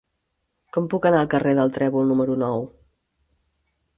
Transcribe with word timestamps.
Com 0.77 0.87
puc 0.93 1.05
anar 1.09 1.19
al 1.25 1.29
carrer 1.33 1.53
del 1.59 1.75
Trèvol 1.77 2.09
número 2.13 2.39
nou? 2.47 2.65